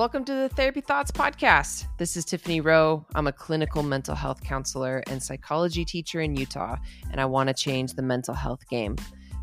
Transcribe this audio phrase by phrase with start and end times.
[0.00, 1.84] Welcome to the Therapy Thoughts Podcast.
[1.98, 3.04] This is Tiffany Rowe.
[3.14, 6.78] I'm a clinical mental health counselor and psychology teacher in Utah,
[7.10, 8.96] and I want to change the mental health game.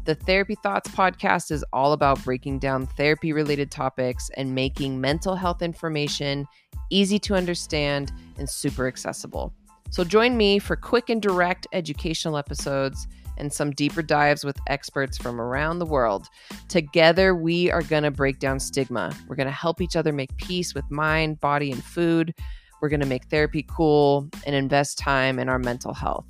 [0.05, 5.35] The Therapy Thoughts podcast is all about breaking down therapy related topics and making mental
[5.35, 6.47] health information
[6.89, 9.53] easy to understand and super accessible.
[9.91, 15.17] So join me for quick and direct educational episodes and some deeper dives with experts
[15.17, 16.27] from around the world.
[16.67, 19.15] Together, we are going to break down stigma.
[19.27, 22.33] We're going to help each other make peace with mind, body, and food.
[22.81, 26.25] We're going to make therapy cool and invest time in our mental health.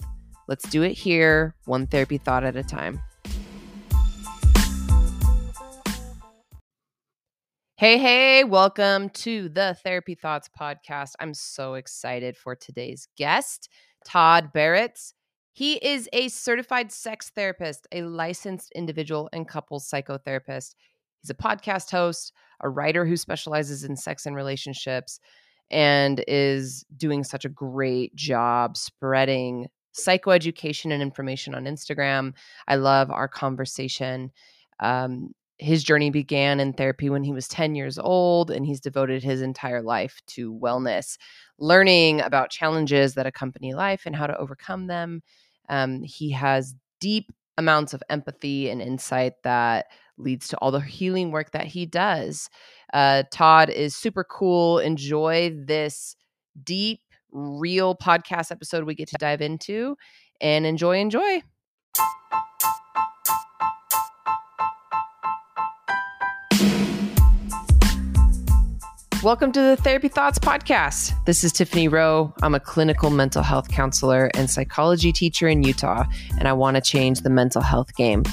[0.47, 3.01] Let's do it here, one therapy thought at a time.
[7.79, 11.11] Hey, hey, welcome to the Therapy Thoughts podcast.
[11.19, 13.69] I'm so excited for today's guest,
[14.03, 15.13] Todd Baratz.
[15.57, 20.75] He is a certified sex therapist, a licensed individual and couples psychotherapist.
[21.19, 25.19] He's a podcast host, a writer who specializes in sex and relationships,
[25.71, 29.65] and is doing such a great job spreading
[29.99, 32.33] psychoeducation and information on Instagram.
[32.67, 34.29] I love our conversation.
[34.79, 39.23] Um, his journey began in therapy when he was 10 years old, and he's devoted
[39.23, 41.17] his entire life to wellness,
[41.57, 45.23] learning about challenges that accompany life and how to overcome them
[45.69, 49.87] um, he has deep amounts of empathy and insight that
[50.17, 52.49] leads to all the healing work that he does.
[52.93, 54.79] Uh, Todd is super cool.
[54.79, 56.15] Enjoy this
[56.63, 57.01] deep,
[57.31, 59.97] real podcast episode we get to dive into
[60.41, 61.41] and enjoy, enjoy.
[69.27, 71.13] Welcome to the Therapy Thoughts Podcast.
[71.25, 72.33] This is Tiffany Rowe.
[72.41, 76.05] I'm a clinical mental health counselor and psychology teacher in Utah,
[76.39, 78.23] and I want to change the mental health game.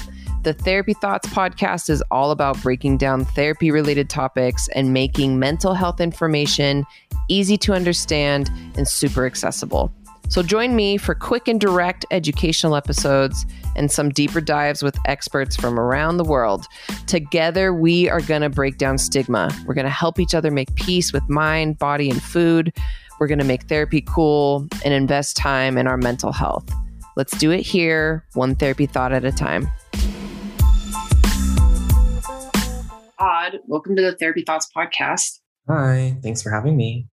[0.43, 5.73] The Therapy Thoughts podcast is all about breaking down therapy related topics and making mental
[5.73, 6.85] health information
[7.27, 9.93] easy to understand and super accessible.
[10.27, 15.55] So join me for quick and direct educational episodes and some deeper dives with experts
[15.55, 16.65] from around the world.
[17.07, 19.49] Together, we are going to break down stigma.
[19.65, 22.73] We're going to help each other make peace with mind, body, and food.
[23.19, 26.69] We're going to make therapy cool and invest time in our mental health.
[27.15, 29.67] Let's do it here, one therapy thought at a time.
[33.17, 35.39] Todd, welcome to the Therapy Thoughts podcast.
[35.69, 37.07] Hi, thanks for having me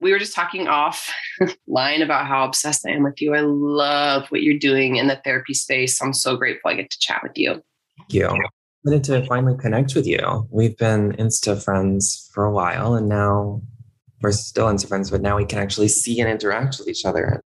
[0.00, 1.12] we were just talking off
[1.66, 3.34] line about how obsessed I am with you.
[3.34, 6.00] I love what you're doing in the therapy space.
[6.00, 7.62] I'm so grateful I get to chat with you.
[7.98, 8.26] Thank you.
[8.26, 8.38] I
[8.84, 10.46] wanted to finally connect with you.
[10.50, 13.60] We've been Insta friends for a while and now
[14.22, 17.42] we're still Insta friends, but now we can actually see and interact with each other.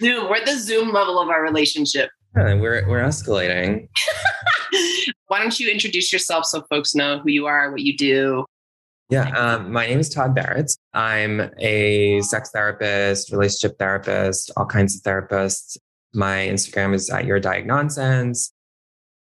[0.00, 2.10] Zoom, we're at the Zoom level of our relationship.
[2.36, 3.88] Yeah, we're, we're escalating.
[5.28, 8.44] Why don't you introduce yourself so folks know who you are, what you do?
[9.10, 10.76] Yeah, um, my name is Todd Baratz.
[10.92, 15.78] I'm a sex therapist, relationship therapist, all kinds of therapists.
[16.12, 18.52] My Instagram is at your diagnonsense.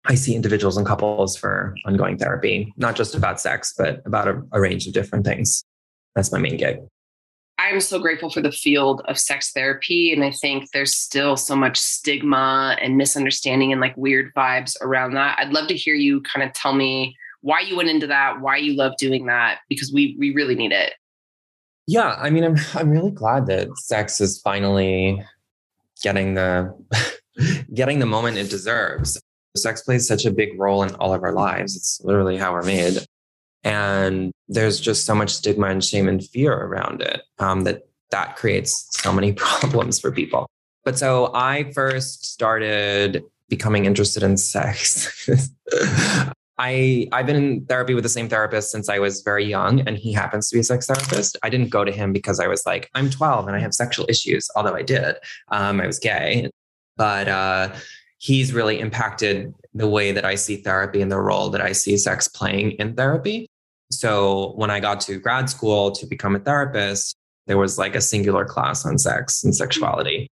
[0.05, 4.41] I see individuals and couples for ongoing therapy, not just about sex, but about a,
[4.51, 5.63] a range of different things.
[6.13, 6.79] That's my main gig.
[7.57, 10.11] I'm so grateful for the field of sex therapy.
[10.11, 15.13] And I think there's still so much stigma and misunderstanding and like weird vibes around
[15.13, 15.37] that.
[15.39, 18.57] I'd love to hear you kind of tell me why you went into that, why
[18.57, 20.93] you love doing that, because we we really need it.
[21.87, 25.23] Yeah, I mean, I'm I'm really glad that sex is finally
[26.03, 26.73] getting the
[27.73, 29.21] getting the moment it deserves.
[29.57, 31.75] Sex plays such a big role in all of our lives.
[31.75, 32.99] It's literally how we're made,
[33.63, 38.35] and there's just so much stigma and shame and fear around it um, that that
[38.35, 40.47] creates so many problems for people.
[40.83, 45.27] But so I first started becoming interested in sex
[46.59, 49.97] I I've been in therapy with the same therapist since I was very young, and
[49.97, 51.37] he happens to be a sex therapist.
[51.41, 54.05] I didn't go to him because I was like, I'm 12 and I have sexual
[54.09, 55.15] issues, although I did.
[55.47, 56.49] Um, I was gay,
[56.97, 57.73] but uh,
[58.17, 61.97] he's really impacted the way that I see therapy and the role that I see
[61.97, 63.47] sex playing in therapy.
[63.91, 67.15] So when I got to grad school to become a therapist,
[67.47, 70.29] there was like a singular class on sex and sexuality.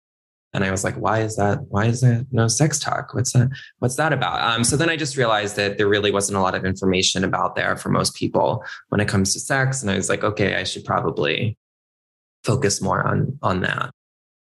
[0.55, 1.59] And I was like, why is that?
[1.69, 3.15] Why is there no sex talk?
[3.15, 3.51] What's that?
[3.81, 4.41] What's that about?
[4.41, 7.57] Um, so then I just realized that there really wasn't a lot of information about
[7.57, 9.83] there for most people when it comes to sex.
[9.83, 11.59] And I was like, okay, I should probably
[12.43, 13.91] focus more on on that.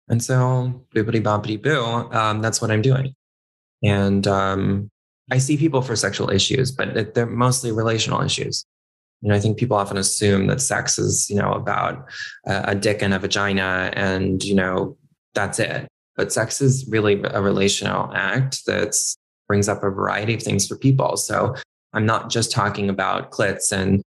[0.08, 1.84] And so boopity boppity boo,
[2.16, 3.14] um, that's what I'm doing.
[3.82, 4.90] And um,
[5.30, 8.64] I see people for sexual issues, but they're mostly relational issues.
[9.22, 12.08] You know, I think people often assume that sex is, you know, about
[12.46, 14.96] a, a dick and a vagina and, you know,
[15.34, 15.88] that's it.
[16.16, 18.94] But sex is really a relational act that
[19.48, 21.16] brings up a variety of things for people.
[21.16, 21.54] So
[21.92, 24.02] I'm not just talking about clits and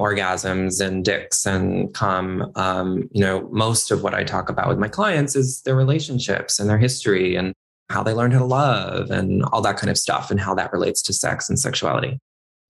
[0.00, 4.78] orgasms and dicks and come um, you know most of what i talk about with
[4.78, 7.52] my clients is their relationships and their history and
[7.90, 10.72] how they learned how to love and all that kind of stuff and how that
[10.72, 12.18] relates to sex and sexuality.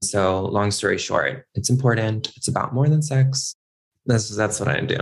[0.02, 2.32] So long story short it's important.
[2.36, 3.54] It's about more than sex.
[4.06, 4.98] That's that's what i do.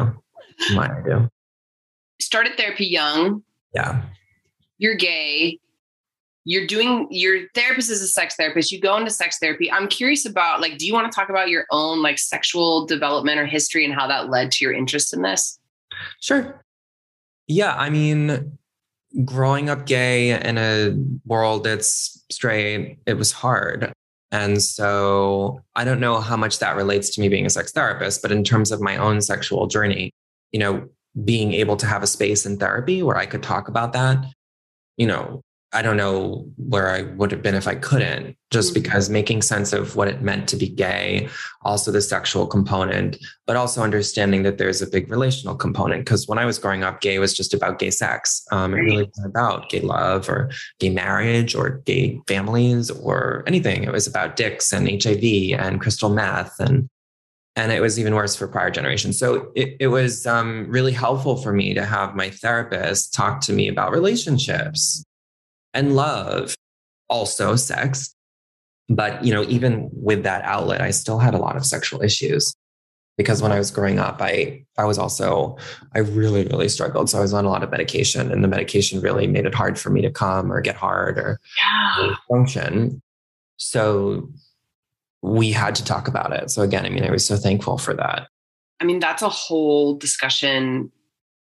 [0.75, 1.29] What i do
[2.20, 3.43] started therapy young.
[3.75, 4.03] Yeah.
[4.79, 5.59] You're gay.
[6.44, 8.73] You're doing your therapist is a sex therapist.
[8.73, 9.70] You go into sex therapy.
[9.70, 13.38] I'm curious about like do you want to talk about your own like sexual development
[13.38, 15.59] or history and how that led to your interest in this?
[16.20, 16.65] Sure.
[17.47, 18.59] Yeah i mean
[19.25, 20.94] growing up gay in a
[21.25, 23.93] world that's straight it was hard.
[24.31, 28.23] And so i don't know how much that relates to me being a sex therapist
[28.23, 30.12] but in terms of my own sexual journey
[30.53, 30.88] you know
[31.25, 34.25] being able to have a space in therapy where i could talk about that
[34.97, 35.43] you know
[35.73, 38.82] I don't know where I would have been if I couldn't, just mm-hmm.
[38.82, 41.29] because making sense of what it meant to be gay,
[41.62, 46.06] also the sexual component, but also understanding that there's a big relational component.
[46.06, 48.47] Because when I was growing up, gay was just about gay sex.
[48.50, 50.50] Um, it really wasn't about gay love or
[50.81, 53.85] gay marriage or gay families or anything.
[53.85, 56.88] It was about dicks and HIV and crystal meth and
[57.59, 59.19] and it was even worse for prior generations.
[59.19, 63.53] So it, it was um, really helpful for me to have my therapist talk to
[63.53, 65.05] me about relationships
[65.75, 66.55] and love,
[67.09, 68.15] also sex.
[68.89, 72.55] But, you know, even with that outlet, I still had a lot of sexual issues
[73.17, 75.59] because when I was growing up, I, I was also,
[75.97, 77.11] I really, really struggled.
[77.11, 79.81] So I was on a lot of medication and the medication really made it hard
[79.81, 82.15] for me to come or get hard or yeah.
[82.29, 83.03] function.
[83.57, 84.31] So
[85.23, 86.50] we had to talk about it.
[86.50, 88.29] So again, I mean, I was so thankful for that.
[88.81, 90.93] I mean, that's a whole discussion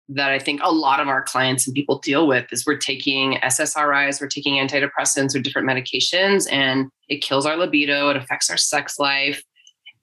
[0.08, 3.38] that I think a lot of our clients and people deal with is we're taking
[3.42, 8.56] SSRIs, we're taking antidepressants or different medications, and it kills our libido, it affects our
[8.56, 9.42] sex life.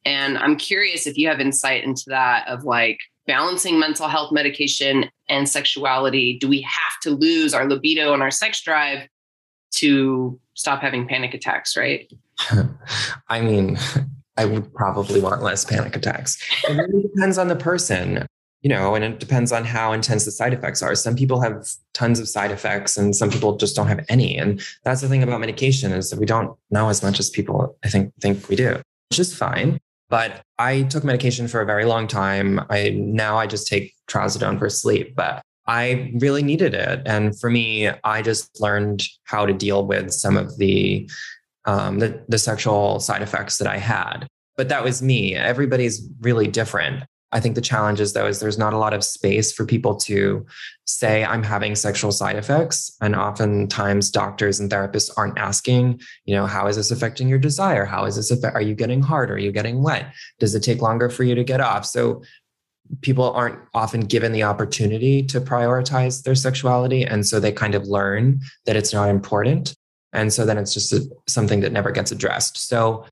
[0.04, 2.98] And I'm curious if you have insight into that of like
[3.28, 6.38] balancing mental health medication and sexuality.
[6.40, 9.08] Do we have to lose our libido and our sex drive
[9.76, 12.12] to stop having panic attacks, right?
[13.30, 13.78] I mean,
[14.38, 16.38] I would probably want less panic attacks.
[16.68, 18.28] It really depends on the person
[18.62, 20.94] you know, and it depends on how intense the side effects are.
[20.94, 24.38] Some people have tons of side effects and some people just don't have any.
[24.38, 27.76] And that's the thing about medication is that we don't know as much as people
[27.84, 28.80] I think think we do,
[29.10, 29.80] which is fine.
[30.10, 32.60] But I took medication for a very long time.
[32.70, 37.02] I now I just take trazodone for sleep, but I really needed it.
[37.06, 41.10] And for me, I just learned how to deal with some of the
[41.66, 44.28] um, the, the sexual side effects that I had.
[44.58, 45.36] But that was me.
[45.36, 47.04] Everybody's really different.
[47.32, 49.96] I think the challenge is though is there's not a lot of space for people
[49.96, 50.46] to
[50.86, 56.46] say I'm having sexual side effects and oftentimes doctors and therapists aren't asking, you know,
[56.46, 57.86] how is this affecting your desire?
[57.86, 59.32] How is this affect are you getting hard?
[59.32, 60.14] Are you getting wet?
[60.40, 61.86] Does it take longer for you to get off?
[61.86, 62.22] So
[63.00, 67.88] people aren't often given the opportunity to prioritize their sexuality and so they kind of
[67.88, 69.74] learn that it's not important
[70.14, 72.68] and so then it's just a, something that never gets addressed.
[72.68, 73.06] So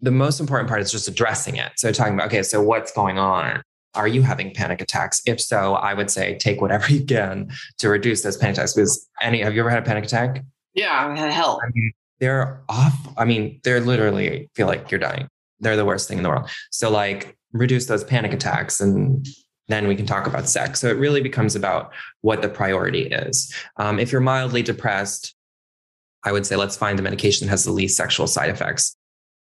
[0.00, 1.72] the most important part is just addressing it.
[1.76, 3.62] So talking about, okay, so what's going on?
[3.94, 5.20] Are you having panic attacks?
[5.26, 8.74] If so, I would say take whatever you can to reduce those panic attacks.
[8.74, 10.42] Because any, have you ever had a panic attack?
[10.74, 11.60] Yeah, hell.
[11.62, 12.94] I mean, they're off.
[13.18, 15.28] I mean, they're literally feel like you're dying.
[15.58, 16.48] They're the worst thing in the world.
[16.70, 19.26] So like reduce those panic attacks and
[19.68, 20.80] then we can talk about sex.
[20.80, 21.92] So it really becomes about
[22.22, 23.52] what the priority is.
[23.76, 25.34] Um, if you're mildly depressed,
[26.24, 28.96] I would say let's find the medication that has the least sexual side effects.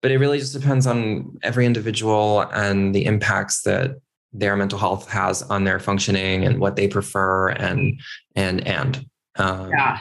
[0.01, 3.97] But it really just depends on every individual and the impacts that
[4.33, 8.01] their mental health has on their functioning and what they prefer and
[8.37, 9.07] and and
[9.37, 10.01] um, yeah.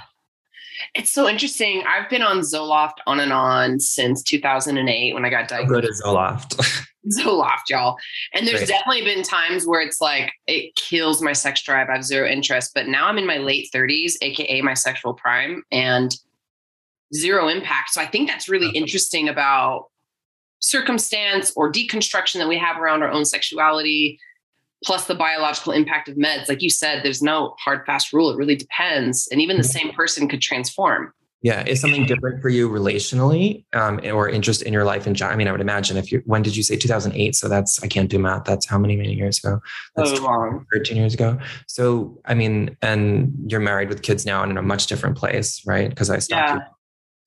[0.93, 1.83] It's so interesting.
[1.87, 6.01] I've been on zoloft on and on since 2008 when i got diagnosed good as
[6.03, 6.83] zoloft?
[7.17, 7.95] Zoloft y'all.
[8.33, 8.67] And there's Great.
[8.67, 11.87] definitely been times where it's like it kills my sex drive.
[11.87, 12.71] I have zero interest.
[12.75, 15.63] But now i'm in my late 30s aka my sexual prime.
[15.71, 16.13] And
[17.13, 17.91] zero impact.
[17.91, 19.85] So I think that's really interesting about
[20.59, 24.19] circumstance or deconstruction that we have around our own sexuality,
[24.83, 26.49] plus the biological impact of meds.
[26.49, 28.31] Like you said, there's no hard, fast rule.
[28.31, 29.27] It really depends.
[29.31, 29.87] And even the mm-hmm.
[29.87, 31.13] same person could transform.
[31.43, 31.63] Yeah.
[31.65, 35.33] Is something different for you relationally um, or interest in your life in general?
[35.33, 37.35] I mean, I would imagine if you, when did you say 2008?
[37.35, 38.43] So that's, I can't do math.
[38.43, 39.59] That's how many, many years ago?
[39.95, 40.65] That's so long.
[40.73, 41.37] 13 years ago.
[41.67, 45.61] So, I mean, and you're married with kids now and in a much different place,
[45.65, 45.89] right?
[45.89, 46.67] Because I stopped yeah.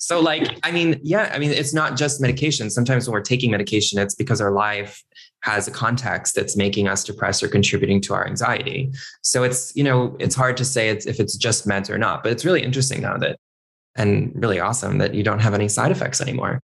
[0.03, 2.71] So, like, I mean, yeah, I mean, it's not just medication.
[2.71, 5.05] Sometimes when we're taking medication, it's because our life
[5.43, 8.91] has a context that's making us depressed or contributing to our anxiety.
[9.21, 12.23] So it's, you know, it's hard to say it's, if it's just meds or not,
[12.23, 13.39] but it's really interesting now that,
[13.95, 16.63] and really awesome that you don't have any side effects anymore.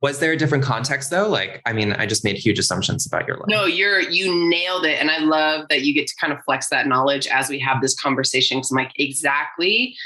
[0.00, 1.28] Was there a different context though?
[1.28, 3.46] Like, I mean, I just made huge assumptions about your life.
[3.48, 5.00] No, you're you nailed it.
[5.00, 7.80] And I love that you get to kind of flex that knowledge as we have
[7.82, 8.58] this conversation.
[8.58, 9.96] Cause I'm like, exactly.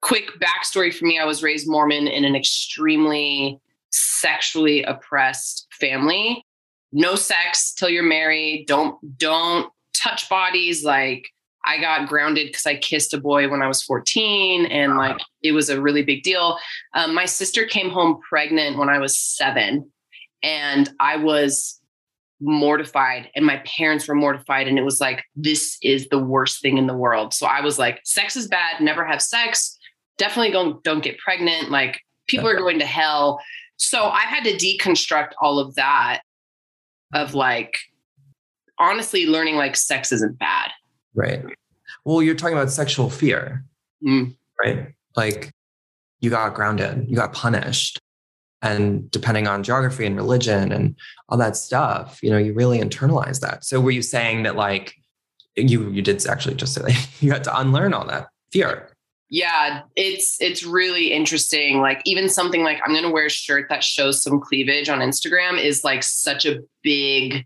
[0.00, 1.18] Quick backstory for me.
[1.18, 6.44] I was raised Mormon in an extremely sexually oppressed family.
[6.92, 8.66] No sex till you're married.
[8.66, 10.84] Don't don't touch bodies.
[10.84, 11.28] Like
[11.64, 15.52] I got grounded because I kissed a boy when I was 14, and like it
[15.52, 16.58] was a really big deal.
[16.94, 19.90] Um, my sister came home pregnant when I was seven,
[20.42, 21.80] and I was
[22.40, 26.78] mortified, and my parents were mortified, and it was like this is the worst thing
[26.78, 27.34] in the world.
[27.34, 28.80] So I was like, sex is bad.
[28.80, 29.77] Never have sex.
[30.18, 31.70] Definitely don't don't get pregnant.
[31.70, 33.40] Like people are going to hell.
[33.76, 36.20] So I had to deconstruct all of that
[37.14, 37.78] of like
[38.78, 40.70] honestly learning like sex isn't bad.
[41.14, 41.44] Right.
[42.04, 43.64] Well, you're talking about sexual fear,
[44.04, 44.34] mm.
[44.62, 44.88] right?
[45.16, 45.50] Like
[46.20, 47.98] you got grounded, you got punished.
[48.60, 50.96] And depending on geography and religion and
[51.28, 53.64] all that stuff, you know, you really internalize that.
[53.64, 54.94] So were you saying that like
[55.54, 58.90] you you did actually just say that you had to unlearn all that fear?
[59.30, 61.80] Yeah, it's it's really interesting.
[61.80, 65.00] Like even something like I'm going to wear a shirt that shows some cleavage on
[65.00, 67.44] Instagram is like such a big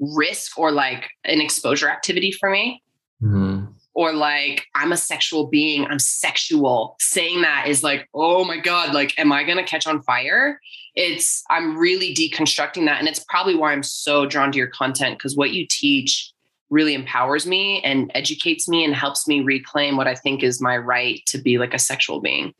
[0.00, 2.82] risk or like an exposure activity for me.
[3.22, 3.72] Mm-hmm.
[3.94, 6.96] Or like I'm a sexual being, I'm sexual.
[7.00, 10.60] Saying that is like, oh my God, like, am I gonna catch on fire?
[10.94, 12.98] It's I'm really deconstructing that.
[12.98, 16.32] And it's probably why I'm so drawn to your content because what you teach
[16.70, 20.76] really empowers me and educates me and helps me reclaim what I think is my
[20.76, 22.52] right to be like a sexual being.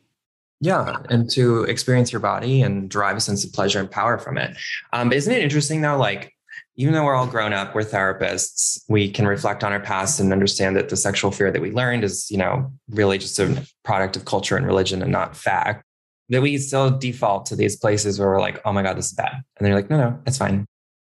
[0.61, 4.39] Yeah, and to experience your body and derive a sense of pleasure and power from
[4.39, 4.57] it.
[4.93, 5.97] Um, isn't it interesting though?
[5.97, 6.35] Like,
[6.77, 10.33] even though we're all grown up, we're therapists, we can reflect on our past and
[10.33, 14.17] understand that the sexual fear that we learned is, you know, really just a product
[14.17, 15.85] of culture and religion and not fact.
[16.29, 19.13] That we still default to these places where we're like, oh my God, this is
[19.15, 19.43] bad.
[19.57, 20.67] And they're like, no, no, it's fine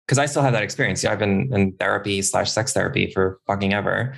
[0.09, 1.03] because I still have that experience.
[1.03, 4.17] Yeah, I've been in therapy slash sex therapy for fucking ever.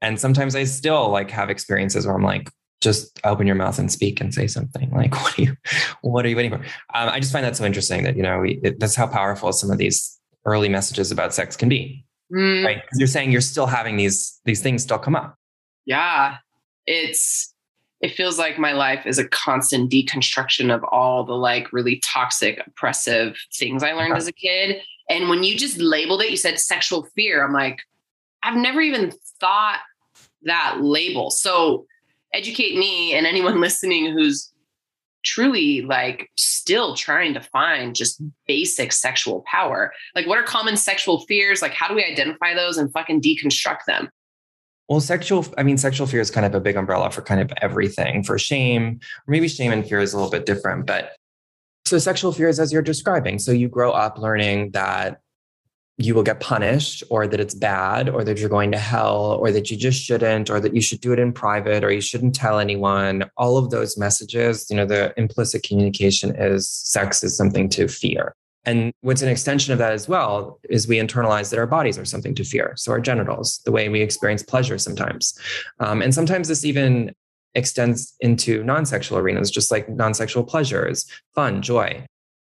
[0.00, 2.48] And sometimes I still like have experiences where I'm like,
[2.80, 4.90] just open your mouth and speak and say something.
[4.94, 5.56] Like, what are you,
[6.02, 6.58] what are you waiting for?
[6.58, 9.52] Um, I just find that so interesting that, you know, we, it, that's how powerful
[9.52, 12.04] some of these early messages about sex can be.
[12.32, 12.64] Mm.
[12.64, 12.82] Right.
[12.96, 15.34] You're saying you're still having these, these things still come up.
[15.84, 16.36] Yeah.
[16.86, 17.52] It's,
[18.00, 22.62] it feels like my life is a constant deconstruction of all the like really toxic,
[22.64, 26.58] oppressive things I learned as a kid and when you just labeled it, you said
[26.58, 27.44] sexual fear.
[27.44, 27.80] I'm like,
[28.42, 29.80] I've never even thought
[30.42, 31.30] that label.
[31.30, 31.86] So
[32.32, 34.50] educate me and anyone listening who's
[35.24, 39.92] truly like still trying to find just basic sexual power.
[40.14, 41.62] Like, what are common sexual fears?
[41.62, 44.10] Like, how do we identify those and fucking deconstruct them?
[44.88, 47.50] Well, sexual, I mean, sexual fear is kind of a big umbrella for kind of
[47.62, 48.22] everything.
[48.22, 51.12] For shame, or maybe shame and fear is a little bit different, but
[51.84, 53.38] so sexual fears as you're describing.
[53.38, 55.20] So you grow up learning that
[55.96, 59.52] you will get punished or that it's bad or that you're going to hell or
[59.52, 62.34] that you just shouldn't or that you should do it in private or you shouldn't
[62.34, 63.30] tell anyone.
[63.36, 68.34] All of those messages you know the implicit communication is sex is something to fear.
[68.66, 72.04] And what's an extension of that as well is we internalize that our bodies are
[72.06, 72.72] something to fear.
[72.76, 75.38] So our genitals the way we experience pleasure sometimes.
[75.80, 77.14] Um, and sometimes this even
[77.54, 82.04] extends into non-sexual arenas, just like non-sexual pleasures, fun, joy,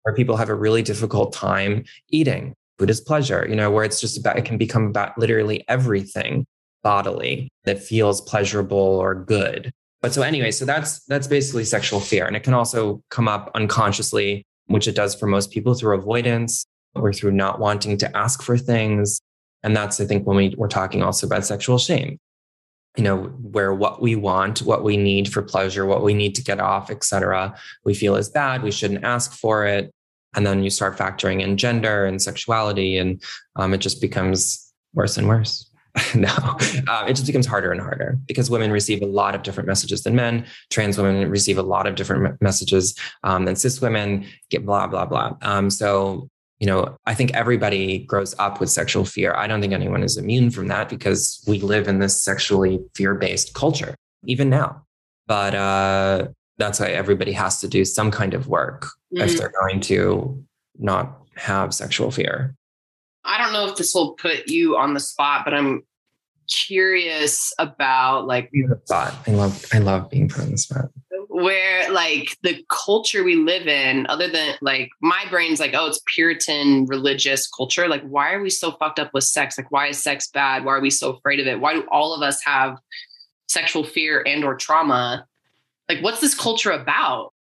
[0.03, 2.53] where people have a really difficult time eating.
[2.79, 6.45] Food is pleasure, you know, where it's just about, it can become about literally everything
[6.83, 9.71] bodily that feels pleasurable or good.
[10.01, 12.25] But so anyway, so that's that's basically sexual fear.
[12.25, 16.65] And it can also come up unconsciously, which it does for most people through avoidance
[16.95, 19.19] or through not wanting to ask for things.
[19.63, 22.19] And that's, I think, when we, we're talking also about sexual shame
[22.97, 26.43] you know where what we want what we need for pleasure what we need to
[26.43, 29.93] get off etc we feel is bad we shouldn't ask for it.
[30.35, 33.23] And then you start factoring in gender and sexuality and
[33.55, 35.63] um, it just becomes worse and worse.
[36.13, 36.29] No
[36.87, 40.03] uh, it just becomes harder and harder because women receive a lot of different messages
[40.03, 40.45] than men.
[40.69, 44.27] Trans women receive a lot of different messages um, than cis women.
[44.51, 45.37] Get blah blah blah.
[45.41, 49.33] Um, so you know, I think everybody grows up with sexual fear.
[49.35, 53.15] I don't think anyone is immune from that because we live in this sexually fear
[53.15, 53.95] based culture,
[54.25, 54.83] even now.
[55.27, 59.21] But uh, that's why everybody has to do some kind of work mm-hmm.
[59.21, 60.43] if they're going to
[60.79, 62.55] not have sexual fear.
[63.23, 65.83] I don't know if this will put you on the spot, but I'm
[66.47, 68.51] curious about like
[68.85, 69.15] spot.
[69.27, 70.89] I love I love being put on the spot
[71.29, 76.01] where like the culture we live in, other than like my brain's like, oh, it's
[76.07, 77.87] Puritan religious culture.
[77.87, 79.57] Like, why are we so fucked up with sex?
[79.57, 80.65] Like, why is sex bad?
[80.65, 81.59] Why are we so afraid of it?
[81.59, 82.77] Why do all of us have
[83.47, 85.25] sexual fear and or trauma?
[85.87, 87.33] Like, what's this culture about?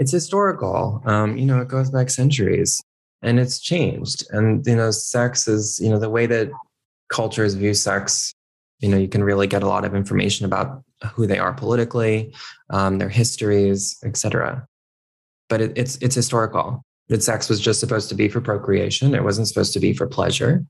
[0.00, 1.02] it's historical.
[1.04, 2.82] Um, you know, it goes back centuries
[3.20, 4.26] and it's changed.
[4.30, 6.50] And, you know, sex is, you know, the way that
[7.10, 8.32] cultures view sex,
[8.80, 10.82] you know, you can really get a lot of information about
[11.12, 12.34] who they are politically,
[12.70, 14.66] um, their histories, etc.
[15.48, 16.82] But it, it's it's historical.
[17.08, 19.14] That sex was just supposed to be for procreation.
[19.14, 20.64] It wasn't supposed to be for pleasure.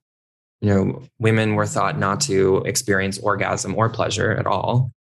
[0.61, 4.93] You know, women were thought not to experience orgasm or pleasure at all.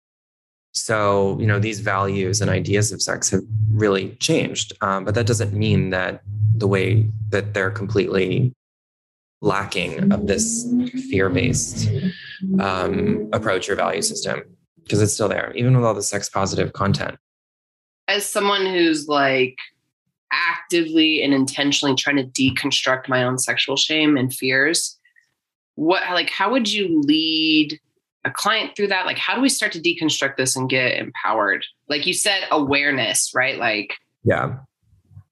[0.73, 4.73] So, you know, these values and ideas of sex have really changed.
[4.81, 6.23] Um, but that doesn't mean that
[6.55, 8.53] the way that they're completely
[9.41, 10.67] lacking of this
[11.11, 11.89] fear based
[12.61, 14.43] um, approach or value system
[14.83, 17.19] because it's still there, even with all the sex positive content.
[18.09, 19.59] As someone who's like
[20.33, 24.99] actively and intentionally trying to deconstruct my own sexual shame and fears,
[25.75, 27.79] what like how would you lead
[28.25, 29.07] a client through that?
[29.07, 31.65] Like how do we start to deconstruct this and get empowered?
[31.89, 33.59] Like you said, awareness, right?
[33.59, 34.57] Like yeah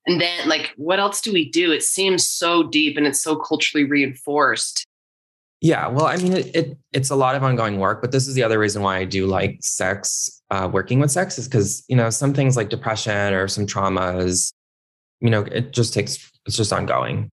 [0.06, 1.72] and then, like, what else do we do?
[1.72, 4.86] It seems so deep and it's so culturally reinforced.
[5.60, 8.34] Yeah, well, I mean, it, it it's a lot of ongoing work, but this is
[8.34, 11.96] the other reason why I do like sex, uh, working with sex, is because you
[11.96, 14.52] know some things like depression or some traumas,
[15.20, 17.30] you know, it just takes it's just ongoing.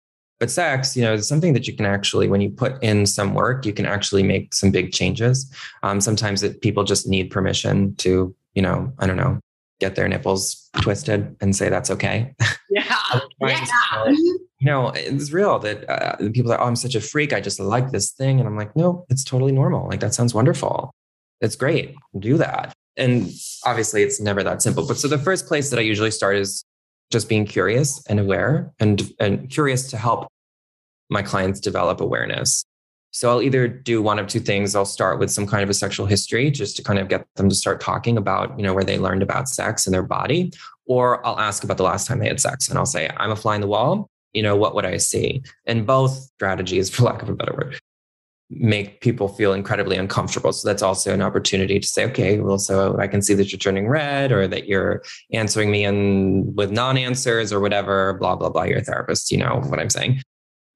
[0.41, 3.33] But sex, you know, is something that you can actually, when you put in some
[3.33, 5.51] work, you can actually make some big changes.
[5.83, 9.41] Um, sometimes it, people just need permission to, you know, I don't know,
[9.81, 12.35] get their nipples twisted and say that's okay.
[12.71, 12.85] Yeah.
[13.41, 13.65] yeah.
[14.07, 17.33] you know, it's real that uh, people are, oh, I'm such a freak.
[17.33, 18.39] I just like this thing.
[18.39, 19.87] And I'm like, no, it's totally normal.
[19.89, 20.95] Like, that sounds wonderful.
[21.41, 21.95] It's great.
[22.19, 22.73] Do that.
[22.97, 23.31] And
[23.65, 24.87] obviously, it's never that simple.
[24.87, 26.65] But so the first place that I usually start is
[27.11, 30.29] just being curious and aware and, and curious to help
[31.11, 32.65] my clients develop awareness.
[33.17, 34.77] So I'll either do one of two things.
[34.77, 37.49] I'll start with some kind of a sexual history just to kind of get them
[37.49, 40.53] to start talking about, you know, where they learned about sex and their body.
[40.85, 43.37] Or I'll ask about the last time they had sex and I'll say, I'm a
[43.37, 44.11] fly in the wall.
[44.35, 45.43] You know, what would I see?
[45.65, 47.81] And both strategies, for lack of a better word,
[48.51, 50.53] make people feel incredibly uncomfortable.
[50.53, 53.59] So that's also an opportunity to say, okay, well, so I can see that you're
[53.59, 55.03] turning red or that you're
[55.33, 58.65] answering me in with non-answers or whatever, blah, blah, blah.
[58.65, 60.21] You're a therapist, you know what I'm saying.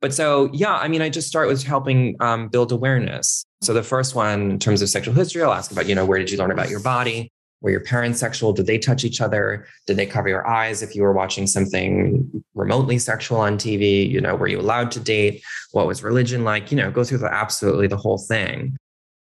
[0.00, 3.44] But so, yeah, I mean, I just start with helping um, build awareness.
[3.60, 6.18] So the first one, in terms of sexual history, I'll ask about, you know, where
[6.18, 7.30] did you learn about your body?
[7.60, 8.54] Were your parents sexual?
[8.54, 9.66] Did they touch each other?
[9.86, 14.08] Did they cover your eyes if you were watching something remotely sexual on TV?
[14.08, 15.42] You know, were you allowed to date?
[15.72, 16.70] What was religion like?
[16.70, 18.78] You know, go through the absolutely the whole thing.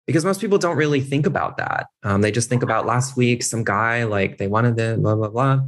[0.06, 1.86] Because most people don't really think about that.
[2.02, 5.28] Um, they just think about last week, some guy like they wanted the blah blah
[5.28, 5.60] blah.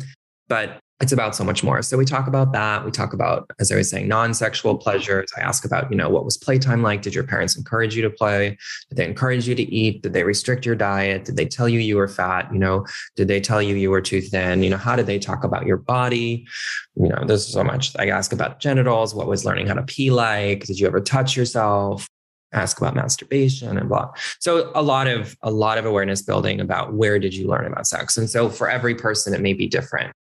[0.49, 1.83] But it's about so much more.
[1.83, 2.85] So we talk about that.
[2.85, 5.29] We talk about, as I was saying, non-sexual pleasures.
[5.37, 7.03] I ask about, you know, what was playtime like?
[7.03, 8.57] Did your parents encourage you to play?
[8.91, 10.03] Did they encourage you to eat?
[10.03, 11.25] Did they restrict your diet?
[11.25, 12.49] Did they tell you you were fat?
[12.53, 14.63] You know, did they tell you you were too thin?
[14.63, 16.47] You know, how did they talk about your body?
[16.95, 17.95] You know, there's so much.
[17.99, 19.17] I ask about genitals.
[19.17, 20.65] What was learning how to pee like?
[20.65, 22.07] Did you ever touch yourself?
[22.53, 24.13] ask about masturbation and blah.
[24.39, 27.85] So a lot of a lot of awareness building about where did you learn about
[27.85, 28.17] sex.
[28.17, 30.15] And so for every person it may be different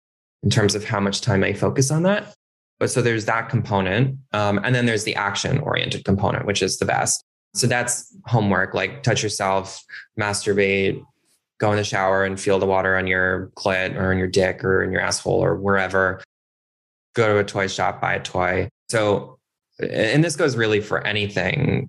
[0.44, 2.34] in terms of how much time I focus on that.
[2.80, 4.18] But so there's that component.
[4.34, 7.24] Um, and then there's the action oriented component, which is the best.
[7.56, 9.82] So that's homework like touch yourself,
[10.20, 11.02] masturbate,
[11.60, 14.64] go in the shower and feel the water on your clit or in your dick
[14.64, 16.22] or in your asshole or wherever.
[17.16, 18.70] Go to a toy shop, buy a toy.
[18.90, 19.38] So,
[19.80, 21.88] and this goes really for anything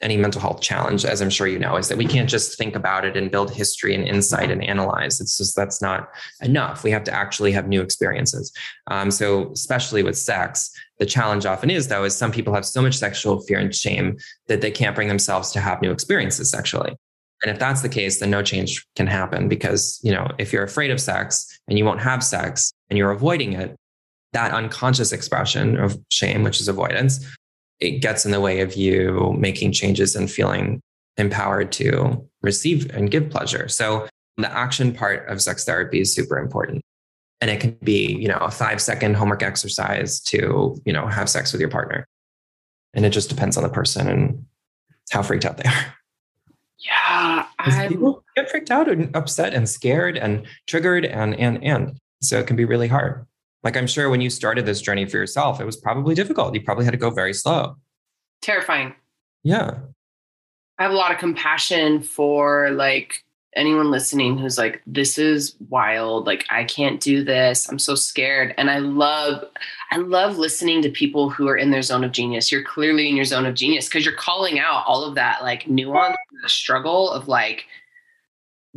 [0.00, 2.76] any mental health challenge, as I'm sure you know, is that we can't just think
[2.76, 5.20] about it and build history and insight and analyze.
[5.20, 6.08] It's just that's not
[6.40, 6.84] enough.
[6.84, 8.52] We have to actually have new experiences.
[8.88, 12.80] Um, so, especially with sex, the challenge often is, though, is some people have so
[12.80, 16.96] much sexual fear and shame that they can't bring themselves to have new experiences sexually.
[17.42, 20.64] And if that's the case, then no change can happen because, you know, if you're
[20.64, 23.76] afraid of sex and you won't have sex and you're avoiding it,
[24.32, 27.24] that unconscious expression of shame, which is avoidance,
[27.80, 30.80] it gets in the way of you making changes and feeling
[31.16, 33.68] empowered to receive and give pleasure.
[33.68, 36.82] So the action part of sex therapy is super important.
[37.40, 41.28] And it can be, you know, a five second homework exercise to, you know, have
[41.28, 42.06] sex with your partner.
[42.94, 44.44] And it just depends on the person and
[45.10, 45.94] how freaked out they are.
[46.78, 47.46] Yeah.
[47.88, 51.98] People get freaked out and upset and scared and triggered and and and.
[52.22, 53.26] So it can be really hard.
[53.62, 56.54] Like I'm sure when you started this journey for yourself, it was probably difficult.
[56.54, 57.76] You probably had to go very slow.
[58.40, 58.94] Terrifying.
[59.42, 59.78] Yeah.
[60.78, 63.24] I have a lot of compassion for like
[63.56, 66.26] anyone listening who's like, this is wild.
[66.26, 67.68] Like, I can't do this.
[67.68, 68.54] I'm so scared.
[68.56, 69.44] And I love,
[69.90, 72.52] I love listening to people who are in their zone of genius.
[72.52, 75.66] You're clearly in your zone of genius because you're calling out all of that like
[75.66, 77.64] nuance, the struggle of like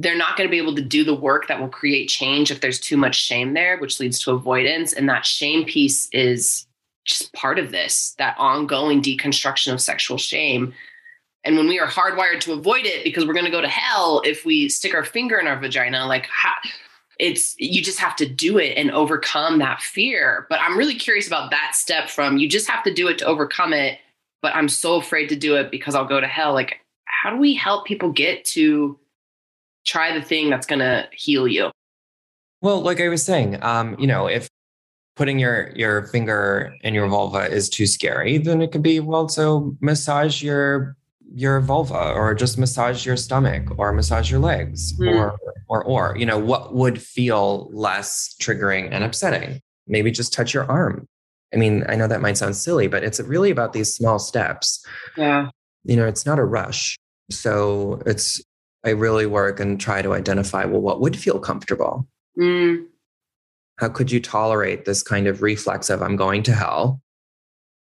[0.02, 2.60] they're not going to be able to do the work that will create change if
[2.60, 4.94] there's too much shame there, which leads to avoidance.
[4.94, 6.66] And that shame piece is
[7.06, 10.74] just part of this, that ongoing deconstruction of sexual shame.
[11.44, 14.22] And when we are hardwired to avoid it because we're going to go to hell
[14.26, 16.28] if we stick our finger in our vagina, like
[17.20, 20.48] it's you just have to do it and overcome that fear.
[20.50, 23.26] But I'm really curious about that step from you just have to do it to
[23.26, 24.00] overcome it,
[24.42, 26.54] but I'm so afraid to do it because I'll go to hell.
[26.54, 28.98] Like, how do we help people get to
[29.86, 31.72] try the thing that's going to heal you.
[32.62, 34.48] Well, like I was saying, um, you know, if
[35.15, 39.28] putting your your finger in your vulva is too scary, then it could be well,
[39.28, 40.96] so massage your
[41.34, 45.13] your vulva or just massage your stomach or massage your legs mm.
[45.15, 45.38] or
[45.70, 49.62] or or you know what would feel less triggering and upsetting?
[49.88, 51.08] Maybe just touch your arm.
[51.54, 54.86] I mean i know that might sound silly but it's really about these small steps.
[55.17, 55.50] Yeah.
[55.84, 56.98] You know it's not a rush.
[57.30, 58.41] So it's
[58.86, 62.08] I really work and try to identify well, what would feel comfortable?
[62.38, 62.86] Mm.
[63.78, 67.02] How could you tolerate this kind of reflex of I'm going to hell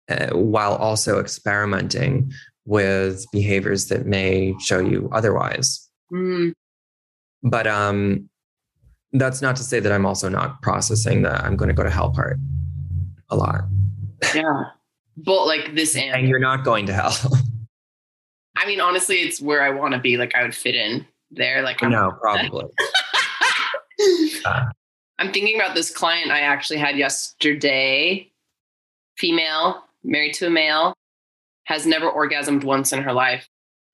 [0.08, 2.32] uh, while also experimenting
[2.66, 5.88] with behaviors that may show you otherwise?
[6.12, 6.52] Mm.
[7.42, 8.28] But um,
[9.12, 11.90] that's not to say that I'm also not processing the I'm going to go to
[11.90, 12.38] hell part
[13.30, 13.62] a lot.
[14.34, 14.64] Yeah.
[15.16, 17.16] But like this and, and you're not going to hell.
[18.56, 20.16] I mean, honestly, it's where I want to be.
[20.16, 21.62] Like I would fit in there.
[21.62, 22.66] Like I'm, no, probably.
[24.44, 24.66] uh.
[25.18, 28.30] I'm thinking about this client I actually had yesterday.
[29.18, 30.94] Female, married to a male,
[31.64, 33.46] has never orgasmed once in her life,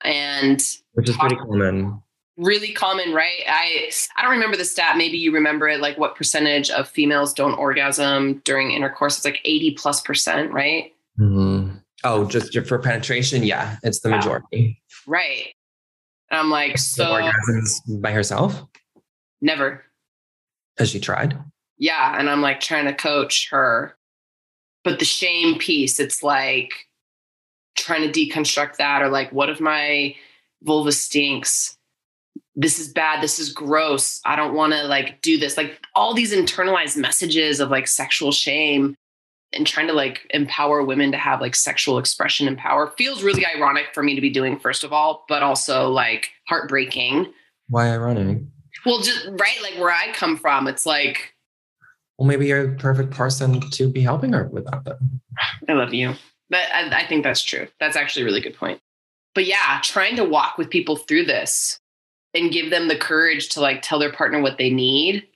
[0.05, 2.01] and which is pretty common.
[2.37, 3.41] Really common, right?
[3.49, 4.97] I I don't remember the stat.
[4.97, 5.81] Maybe you remember it.
[5.81, 9.17] Like what percentage of females don't orgasm during intercourse?
[9.17, 10.93] It's like eighty plus percent, right?
[11.19, 11.56] Mm-hmm.
[12.05, 13.43] Oh, just for penetration?
[13.43, 14.83] Yeah, it's the majority.
[15.07, 15.55] Right.
[16.31, 18.63] And I'm like, so orgasms by herself?
[19.41, 19.85] Never.
[20.79, 21.39] Has she tried?
[21.79, 22.19] Yeah.
[22.19, 23.97] And I'm like trying to coach her.
[24.85, 26.73] But the shame piece, it's like
[27.77, 30.15] trying to deconstruct that or like, what if my
[30.63, 31.77] vulva stinks?
[32.55, 33.23] This is bad.
[33.23, 34.21] This is gross.
[34.25, 35.57] I don't want to like do this.
[35.57, 38.97] Like all these internalized messages of like sexual shame
[39.53, 43.47] and trying to like empower women to have like sexual expression and power feels really
[43.47, 47.33] ironic for me to be doing first of all but also like heartbreaking.
[47.69, 48.39] Why ironic?
[48.85, 51.35] Well just right like where i come from it's like
[52.19, 55.21] well maybe you're the perfect person to be helping her with that then
[55.69, 56.15] i love you.
[56.49, 57.67] But I, I think that's true.
[57.81, 58.81] That's actually a really good point.
[59.35, 61.79] But yeah trying to walk with people through this
[62.35, 65.27] and give them the courage to like tell their partner what they need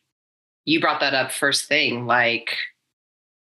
[0.65, 2.57] you brought that up first thing like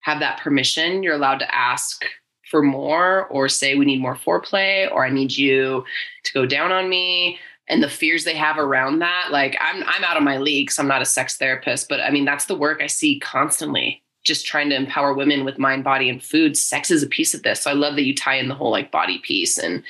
[0.02, 1.04] have that permission.
[1.04, 2.04] You're allowed to ask
[2.50, 5.86] for more or say, we need more foreplay or I need you
[6.26, 7.40] to go down on me.
[7.68, 10.82] And the fears they have around that, like I'm I'm out of my league, so
[10.82, 14.04] I'm not a sex therapist, but I mean that's the work I see constantly.
[14.26, 16.58] Just trying to empower women with mind, body, and food.
[16.58, 17.62] Sex is a piece of this.
[17.62, 19.84] So I love that you tie in the whole like body piece and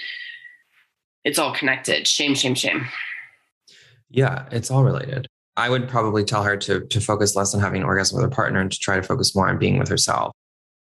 [1.24, 2.08] it's all connected.
[2.08, 2.86] Shame, shame, shame.
[4.10, 5.28] Yeah, it's all related.
[5.58, 8.36] I would probably tell her to to focus less on having an orgasm with her
[8.36, 10.34] partner and to try to focus more on being with herself.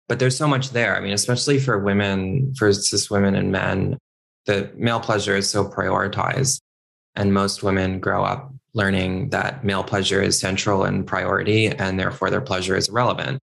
[0.08, 0.96] But there's so much there.
[0.96, 3.98] I mean, especially for women, for cis women and men,
[4.46, 6.62] the male pleasure is so prioritized.
[7.16, 12.30] And most women grow up learning that male pleasure is central and priority, and therefore
[12.30, 13.40] their pleasure is irrelevant.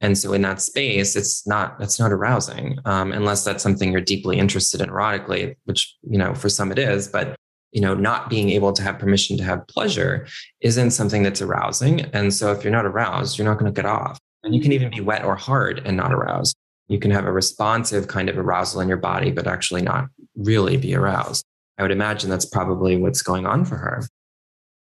[0.00, 4.00] And so in that space, it's not it's not arousing um, unless that's something you're
[4.00, 7.08] deeply interested in erotically, which you know for some it is.
[7.08, 7.36] But
[7.76, 10.26] you know, not being able to have permission to have pleasure
[10.62, 12.00] isn't something that's arousing.
[12.14, 14.18] And so if you're not aroused, you're not going to get off.
[14.42, 16.56] And you can even be wet or hard and not aroused.
[16.88, 20.78] You can have a responsive kind of arousal in your body, but actually not really
[20.78, 21.44] be aroused.
[21.76, 24.08] I would imagine that's probably what's going on for her.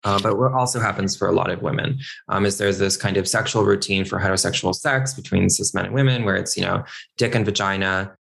[0.04, 3.16] Uh, but what also happens for a lot of women um, is there's this kind
[3.16, 6.84] of sexual routine for heterosexual sex between cis men and women, where it's you know
[7.18, 8.16] dick and vagina,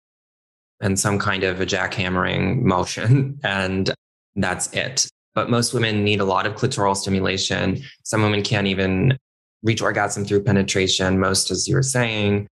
[0.82, 3.94] and some kind of a jackhammering motion, and
[4.36, 5.08] that's it.
[5.34, 7.82] But most women need a lot of clitoral stimulation.
[8.04, 9.16] Some women can't even
[9.62, 12.48] reach orgasm through penetration, most, as you were saying.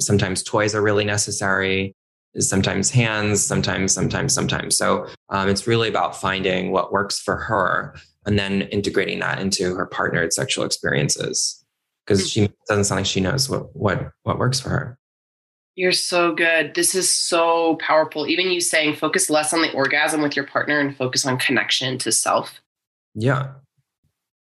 [0.00, 1.94] Sometimes toys are really necessary,
[2.38, 4.76] sometimes hands, sometimes, sometimes, sometimes.
[4.76, 7.94] So um, it's really about finding what works for her
[8.26, 11.64] and then integrating that into her partnered sexual experiences
[12.06, 14.98] because she doesn't sound like she knows what what what works for her.
[15.80, 16.74] You're so good.
[16.74, 18.26] This is so powerful.
[18.26, 21.96] Even you saying focus less on the orgasm with your partner and focus on connection
[22.00, 22.60] to self.
[23.14, 23.52] Yeah.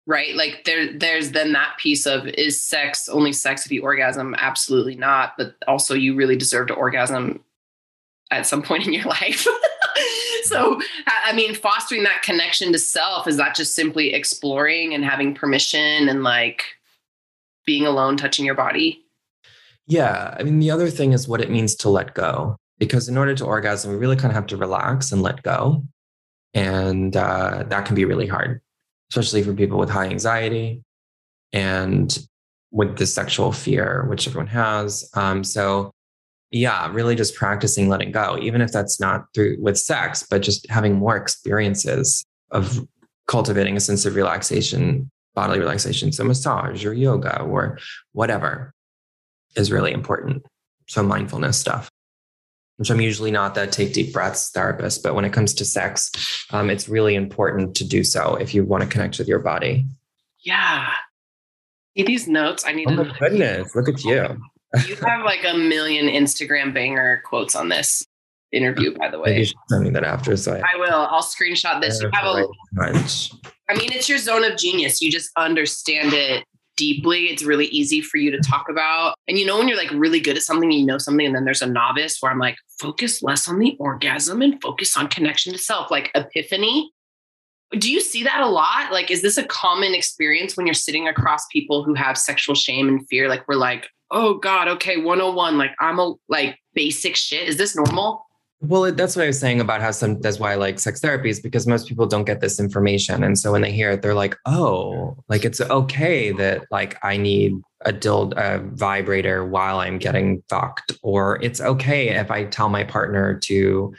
[0.05, 0.35] Right?
[0.35, 4.35] Like there there's then that piece of is sex only sex if you orgasm?
[4.37, 5.35] Absolutely not.
[5.37, 7.41] But also you really deserve to orgasm
[8.31, 9.47] at some point in your life.
[10.43, 15.33] so, I mean, fostering that connection to self is that just simply exploring and having
[15.35, 16.65] permission and like
[17.65, 19.05] being alone, touching your body?
[19.89, 20.35] Yeah.
[20.39, 22.55] I mean, the other thing is what it means to let go.
[22.77, 25.83] Because in order to orgasm, we really kind of have to relax and let go.
[26.53, 28.61] And uh, that can be really hard,
[29.11, 30.83] especially for people with high anxiety
[31.51, 32.17] and
[32.71, 35.09] with the sexual fear, which everyone has.
[35.15, 35.91] Um, so,
[36.51, 40.69] yeah, really just practicing letting go, even if that's not through with sex, but just
[40.69, 42.87] having more experiences of
[43.27, 46.11] cultivating a sense of relaxation, bodily relaxation.
[46.11, 47.77] So, massage or yoga or
[48.13, 48.73] whatever
[49.55, 50.43] is really important.
[50.87, 51.89] So, mindfulness stuff
[52.79, 56.11] which I'm usually not the take deep breaths therapist, but when it comes to sex,
[56.51, 59.85] um, it's really important to do so if you want to connect with your body.
[60.45, 60.87] Yeah.
[61.97, 62.63] See these notes.
[62.65, 62.87] I need.
[62.87, 63.75] Oh my goodness!
[63.75, 64.41] Look at you.
[64.87, 68.05] you have like a million Instagram banger quotes on this
[68.53, 69.31] interview, by the way.
[69.31, 70.37] Maybe you should send me that after.
[70.37, 70.93] So I, I will.
[70.93, 72.01] I'll screenshot this.
[72.01, 72.47] You have a.
[72.71, 73.33] Bunch.
[73.69, 75.01] I mean, it's your zone of genius.
[75.01, 76.45] You just understand it
[76.79, 79.13] deeply, it's really easy for you to talk about.
[79.27, 81.43] And you know, when you're like really good at something, you know something, and then
[81.43, 85.51] there's a novice where I'm like, focus less on the orgasm and focus on connection
[85.51, 86.89] to self, like epiphany.
[87.77, 88.93] Do you see that a lot?
[88.93, 92.87] Like, is this a common experience when you're sitting across people who have sexual shame
[92.87, 93.27] and fear?
[93.27, 97.47] Like, we're like, oh God, okay, 101, like I'm a like basic shit.
[97.47, 98.25] Is this normal?
[98.61, 101.29] Well, that's what I was saying about how some that's why I like sex therapy
[101.29, 103.23] is because most people don't get this information.
[103.23, 107.15] And so when they hear it, they're like, oh, like it's okay that like I
[107.15, 107.53] need
[107.85, 110.91] a dild a vibrator while I'm getting fucked.
[111.01, 113.93] Or it's okay if I tell my partner to,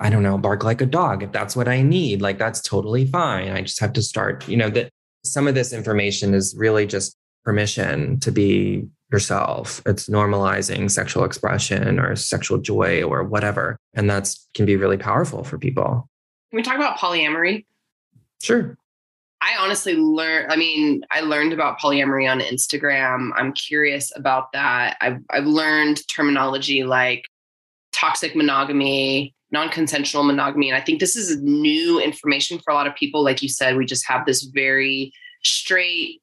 [0.00, 1.22] I don't know, bark like a dog.
[1.22, 3.50] If that's what I need, like that's totally fine.
[3.50, 4.90] I just have to start, you know, that
[5.22, 9.82] some of this information is really just permission to be yourself.
[9.86, 13.76] It's normalizing sexual expression or sexual joy or whatever.
[13.94, 16.08] And that's can be really powerful for people.
[16.50, 17.66] Can we talk about polyamory?
[18.42, 18.76] Sure.
[19.42, 23.30] I honestly learned, I mean, I learned about polyamory on Instagram.
[23.34, 24.96] I'm curious about that.
[25.00, 27.24] I've, I've learned terminology like
[27.92, 30.70] toxic monogamy, non consensual monogamy.
[30.70, 33.24] And I think this is new information for a lot of people.
[33.24, 36.21] Like you said, we just have this very straight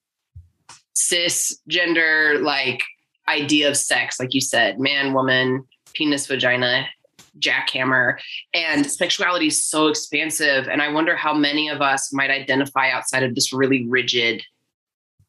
[1.00, 2.84] cisgender like
[3.28, 6.88] idea of sex, like you said, man, woman, penis, vagina,
[7.40, 8.18] jackhammer.
[8.54, 10.68] And sexuality is so expansive.
[10.68, 14.44] And I wonder how many of us might identify outside of this really rigid,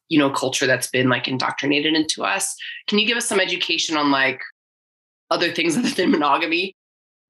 [0.08, 2.56] you know, culture that's been like indoctrinated into us.
[2.88, 4.40] Can you give us some education on like
[5.30, 6.74] other things other than monogamy?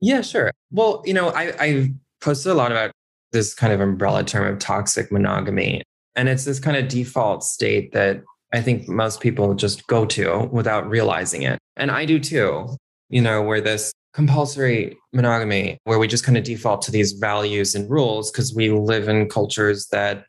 [0.00, 0.50] Yeah, sure.
[0.70, 2.92] Well, you know, I, I posted a lot about
[3.32, 5.82] this kind of umbrella term of toxic monogamy.
[6.16, 10.48] And it's this kind of default state that I think most people just go to
[10.52, 11.58] without realizing it.
[11.76, 12.76] And I do too,
[13.08, 17.74] you know, where this compulsory monogamy, where we just kind of default to these values
[17.74, 20.24] and rules because we live in cultures that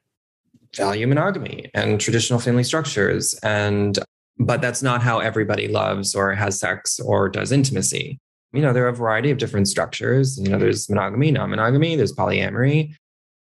[0.76, 3.34] value monogamy and traditional family structures.
[3.44, 3.98] And,
[4.38, 8.20] but that's not how everybody loves or has sex or does intimacy.
[8.54, 10.38] You know, there are a variety of different structures.
[10.38, 12.94] You know, there's monogamy, non monogamy, there's polyamory,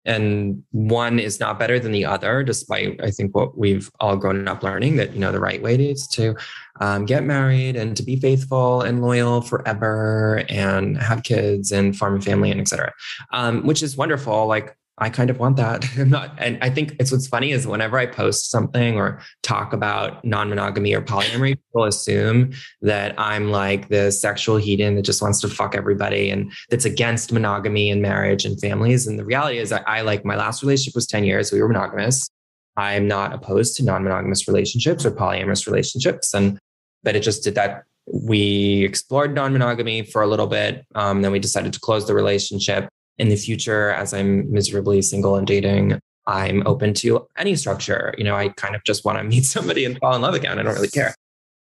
[0.06, 4.48] and one is not better than the other despite i think what we've all grown
[4.48, 6.36] up learning that you know the right way is to
[6.82, 12.18] um, get married and to be faithful and loyal forever and have kids and farm
[12.18, 12.92] a family and etc
[13.32, 14.48] um, which is wonderful.
[14.48, 15.86] Like I kind of want that.
[15.98, 19.74] I'm not, and I think it's what's funny is whenever I post something or talk
[19.74, 25.42] about non-monogamy or polyamory, people assume that I'm like the sexual hedon that just wants
[25.42, 29.06] to fuck everybody and that's against monogamy and marriage and families.
[29.06, 31.52] And the reality is, I, I like my last relationship was 10 years.
[31.52, 32.30] We were monogamous.
[32.78, 36.60] I'm not opposed to non-monogamous relationships or polyamorous relationships, and
[37.04, 37.84] but it just did that.
[38.12, 40.86] We explored non-monogamy for a little bit.
[40.94, 45.36] Um, then we decided to close the relationship in the future, as I'm miserably single
[45.36, 48.14] and dating, I'm open to any structure.
[48.18, 50.60] You know, I kind of just want to meet somebody and fall in love again.
[50.60, 51.16] I don't really care.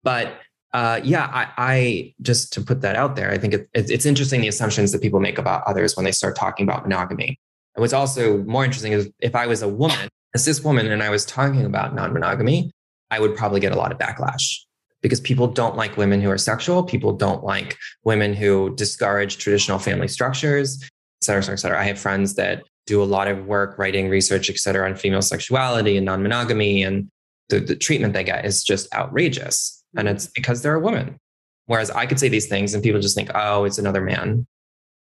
[0.03, 0.35] But
[0.73, 4.07] uh, yeah, I, I, just to put that out there, I think it, it, it's
[4.07, 7.38] interesting the assumptions that people make about others when they start talking about monogamy.
[7.75, 11.03] And what's also more interesting is if I was a woman, a cis woman, and
[11.03, 12.71] I was talking about non monogamy,
[13.11, 14.61] I would probably get a lot of backlash
[15.03, 16.83] because people don't like women who are sexual.
[16.83, 20.83] People don't like women who discourage traditional family structures
[21.24, 21.80] cetera, et cetera, et cetera.
[21.80, 25.22] I have friends that do a lot of work writing research, et cetera, on female
[25.22, 26.82] sexuality and non-monogamy.
[26.82, 27.11] And
[27.48, 29.85] the, the treatment they get is just outrageous.
[29.96, 30.32] And it's mm-hmm.
[30.35, 31.18] because they're a woman.
[31.66, 34.46] Whereas I could say these things and people just think, oh, it's another man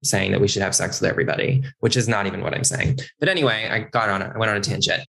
[0.05, 2.99] saying that we should have sex with everybody, which is not even what I'm saying.
[3.19, 4.33] But anyway, I got on it.
[4.35, 5.05] I went on a tangent.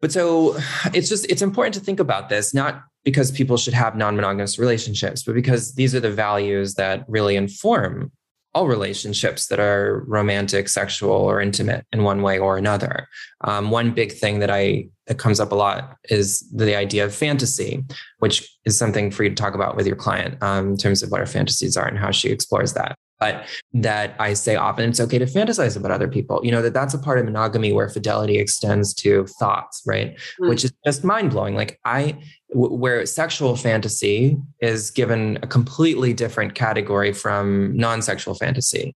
[0.00, 0.56] But so
[0.94, 4.58] it's just, it's important to think about this, not because people should have non monogamous
[4.58, 8.10] relationships, but because these are the values that really inform
[8.56, 13.06] all relationships that are romantic, sexual, or intimate in one way or another.
[13.42, 17.14] Um, one big thing that I that comes up a lot is the idea of
[17.14, 17.84] fantasy,
[18.18, 21.10] which is something for you to talk about with your client um, in terms of
[21.10, 25.00] what her fantasies are and how she explores that but that I say often it's
[25.00, 26.40] okay to fantasize about other people.
[26.44, 30.18] You know, that that's a part of monogamy where fidelity extends to thoughts, right?
[30.40, 30.48] Mm.
[30.48, 31.54] Which is just mind blowing.
[31.54, 32.18] Like, I,
[32.52, 38.94] w- where sexual fantasy is given a completely different category from non sexual fantasy.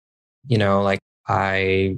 [0.47, 1.97] You know, like I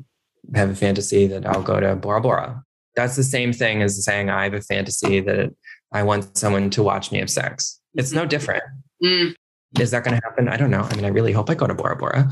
[0.54, 2.62] have a fantasy that I'll go to Bora Bora.
[2.96, 5.50] That's the same thing as saying I have a fantasy that
[5.92, 7.80] I want someone to watch me have sex.
[7.94, 8.28] It's no mm-hmm.
[8.28, 8.64] different.
[9.02, 9.34] Mm.
[9.78, 10.48] Is that going to happen?
[10.48, 10.82] I don't know.
[10.82, 12.30] I mean, I really hope I go to Bora Bora.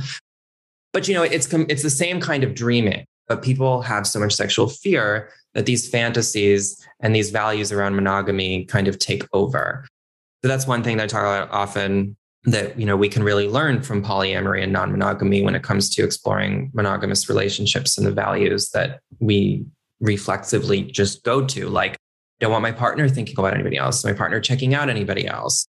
[0.92, 3.05] But you know, it's it's the same kind of dreaming.
[3.29, 8.64] But people have so much sexual fear that these fantasies and these values around monogamy
[8.66, 9.87] kind of take over.
[10.42, 13.49] So that's one thing that I talk about often that you know we can really
[13.49, 18.70] learn from polyamory and non-monogamy when it comes to exploring monogamous relationships and the values
[18.70, 19.64] that we
[20.01, 21.96] reflexively just go to like
[22.38, 25.66] don't want my partner thinking about anybody else my partner checking out anybody else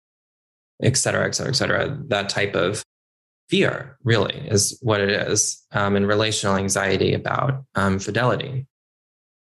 [0.82, 1.98] et cetera, et cetera, et cetera.
[2.08, 2.84] That type of
[3.50, 8.66] fear really is what it is, um, and relational anxiety about um, fidelity.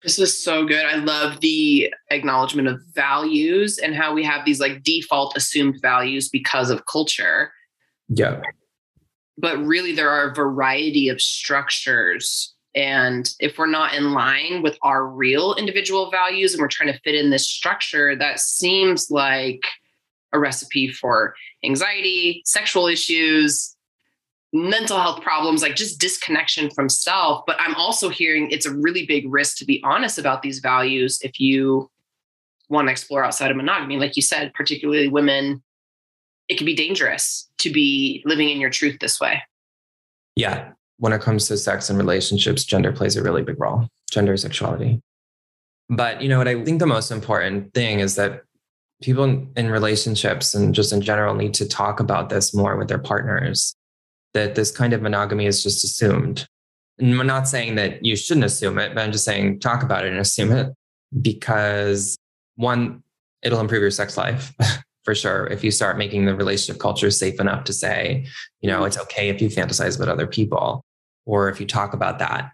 [0.03, 0.85] This is so good.
[0.85, 6.29] I love the acknowledgement of values and how we have these like default assumed values
[6.29, 7.51] because of culture.
[8.09, 8.41] Yeah.
[9.39, 12.55] But really, there are a variety of structures.
[12.75, 17.01] And if we're not in line with our real individual values and we're trying to
[17.01, 19.63] fit in this structure, that seems like
[20.33, 21.35] a recipe for
[21.65, 23.77] anxiety, sexual issues,
[24.53, 27.45] mental health problems, like just disconnection from self.
[27.47, 31.21] But I'm also hearing it's a really big risk to be honest about these values
[31.23, 31.91] if you
[32.69, 33.99] want to explore outside of monogamy.
[33.99, 35.63] Like you said, particularly women,
[36.49, 39.43] it can be dangerous to be living in your truth this way.
[40.35, 40.73] Yeah.
[40.99, 45.01] When it comes to sex and relationships, gender plays a really big role, gender, sexuality.
[45.89, 48.43] But you know what I think the most important thing is that
[49.03, 52.99] people in relationships and just in general need to talk about this more with their
[52.99, 53.75] partners
[54.35, 56.47] that this kind of monogamy is just assumed.
[56.99, 60.05] And i'm not saying that you shouldn't assume it but i'm just saying talk about
[60.05, 60.73] it and assume it
[61.21, 62.17] because
[62.55, 63.03] one
[63.43, 64.55] it'll improve your sex life
[65.05, 68.27] for sure if you start making the relationship culture safe enough to say
[68.63, 70.87] you know it's okay if you fantasize about other people
[71.27, 72.53] or if you talk about that.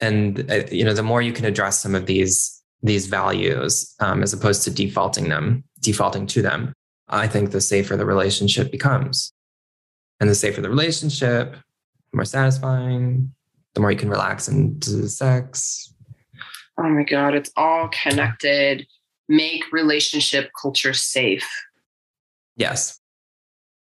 [0.00, 4.22] And uh, you know the more you can address some of these these values um,
[4.22, 6.72] as opposed to defaulting them defaulting to them,
[7.08, 9.32] I think the safer the relationship becomes.
[10.20, 13.34] And the safer the relationship, the more satisfying,
[13.74, 15.92] the more you can relax into sex.
[16.78, 18.86] Oh my God, it's all connected.
[19.28, 21.48] Make relationship culture safe.
[22.56, 22.98] Yes.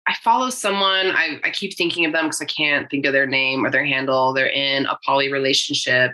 [0.07, 3.27] I follow someone, I, I keep thinking of them because I can't think of their
[3.27, 4.33] name or their handle.
[4.33, 6.13] They're in a poly relationship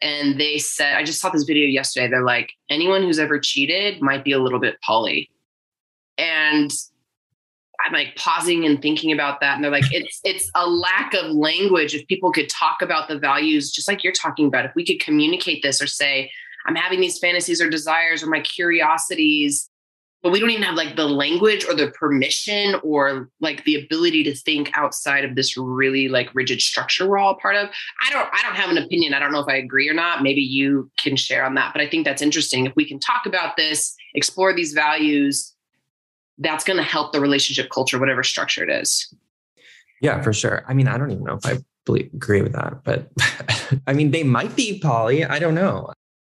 [0.00, 4.00] and they said i just saw this video yesterday they're like anyone who's ever cheated
[4.00, 5.30] might be a little bit poly.
[6.16, 6.70] And
[7.84, 11.30] i'm like pausing and thinking about that and they're like it's it's a lack of
[11.30, 11.94] language.
[11.94, 15.00] If people could talk about the values just like you're talking about if we could
[15.00, 16.30] communicate this or say
[16.66, 19.67] i'm having these fantasies or desires or my curiosities
[20.22, 24.24] but we don't even have like the language or the permission or like the ability
[24.24, 27.68] to think outside of this really like rigid structure we're all part of.
[28.06, 29.14] I don't i don't have an opinion.
[29.14, 30.22] I don't know if i agree or not.
[30.22, 32.66] Maybe you can share on that but i think that's interesting.
[32.66, 35.54] If we can talk about this explore these values
[36.38, 39.12] that's going to help the relationship culture whatever structure it is.
[40.00, 40.64] Yeah for sure.
[40.68, 43.08] I mean i don't even know if i believe, agree with that but
[43.86, 45.90] i mean they might be poly i don't know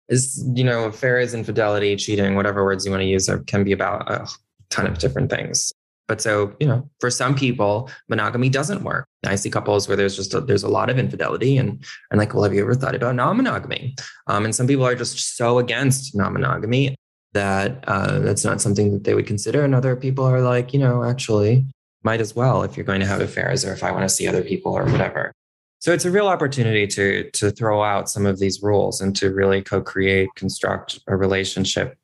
[0.09, 4.11] is you know affairs infidelity cheating whatever words you want to use can be about
[4.11, 4.29] a
[4.71, 5.73] ton of different things.
[6.09, 9.07] But so you know for some people monogamy doesn't work.
[9.25, 12.35] I see couples where there's just a, there's a lot of infidelity and and like
[12.35, 13.97] well have you ever thought about non-monogamy?
[14.27, 16.95] Um, and some people are just so against non-monogamy
[17.33, 19.62] that uh, that's not something that they would consider.
[19.64, 21.66] And other people are like you know actually
[22.07, 24.29] might as well if you're going to have affairs or if i want to see
[24.29, 25.33] other people or whatever
[25.79, 29.33] so it's a real opportunity to to throw out some of these rules and to
[29.33, 31.97] really co-create, construct a relationship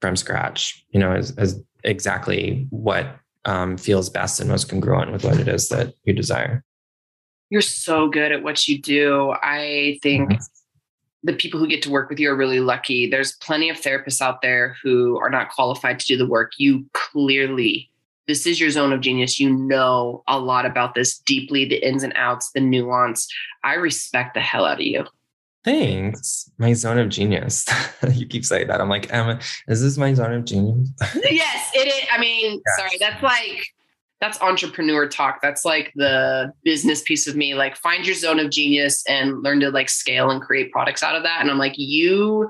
[0.00, 0.84] from scratch.
[0.90, 5.48] You know, as, as exactly what um, feels best and most congruent with what it
[5.48, 6.64] is that you desire.
[7.50, 9.34] You're so good at what you do.
[9.42, 10.42] I think mm-hmm.
[11.24, 13.10] the people who get to work with you are really lucky.
[13.10, 16.86] There's plenty of therapists out there who are not qualified to do the work you
[16.94, 17.90] clearly
[18.32, 19.38] this is your zone of genius.
[19.38, 23.28] You know a lot about this deeply, the ins and outs, the nuance.
[23.62, 25.04] I respect the hell out of you.
[25.64, 26.50] Thanks.
[26.56, 27.66] My zone of genius.
[28.14, 28.80] you keep saying that.
[28.80, 30.88] I'm like, Emma, is this my zone of genius?
[31.30, 32.08] yes, it is.
[32.10, 32.76] I mean, yes.
[32.78, 33.66] sorry, that's like
[34.22, 35.42] that's entrepreneur talk.
[35.42, 37.52] That's like the business piece of me.
[37.52, 41.16] Like find your zone of genius and learn to like scale and create products out
[41.16, 41.42] of that.
[41.42, 42.48] And I'm like, you,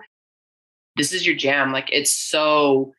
[0.95, 1.73] this is your jam.
[1.73, 2.95] Like it's so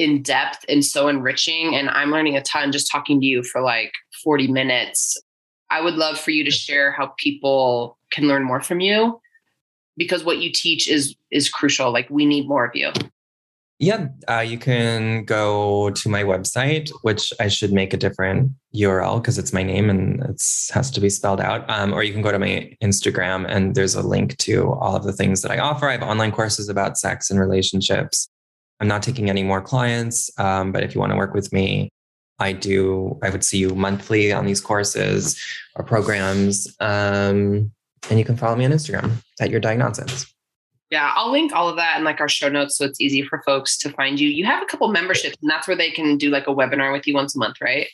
[0.00, 1.74] in depth and so enriching.
[1.76, 3.92] And I'm learning a ton just talking to you for like
[4.24, 5.20] 40 minutes.
[5.68, 9.20] I would love for you to share how people can learn more from you
[9.98, 11.92] because what you teach is is crucial.
[11.92, 12.92] Like we need more of you.
[13.78, 19.22] Yeah, uh, you can go to my website, which I should make a different URL
[19.22, 20.42] because it's my name and it
[20.72, 21.68] has to be spelled out.
[21.70, 25.04] Um, or you can go to my Instagram and there's a link to all of
[25.04, 25.88] the things that I offer.
[25.88, 28.28] I have online courses about sex and relationships.
[28.80, 31.90] I'm not taking any more clients, um, but if you want to work with me,
[32.38, 33.18] I do.
[33.22, 35.38] I would see you monthly on these courses
[35.76, 37.70] or programs, um,
[38.08, 40.32] and you can follow me on Instagram at your diagnonsense.
[40.90, 43.42] Yeah, I'll link all of that in like our show notes so it's easy for
[43.46, 44.28] folks to find you.
[44.28, 47.06] You have a couple memberships, and that's where they can do like a webinar with
[47.06, 47.86] you once a month, right?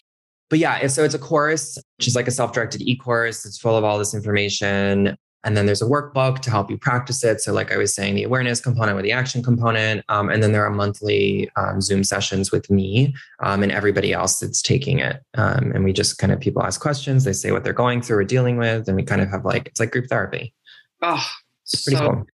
[0.48, 3.44] But yeah, so it's a course, which is like a self directed e course.
[3.44, 5.16] It's full of all this information.
[5.46, 7.40] And then there's a workbook to help you practice it.
[7.40, 10.04] So, like I was saying, the awareness component with the action component.
[10.08, 14.40] Um, and then there are monthly um, Zoom sessions with me um, and everybody else
[14.40, 15.22] that's taking it.
[15.34, 18.18] Um, and we just kind of people ask questions, they say what they're going through
[18.18, 18.88] or dealing with.
[18.88, 20.52] And we kind of have like, it's like group therapy.
[21.00, 21.24] Oh,
[21.62, 22.26] it's pretty so, cool.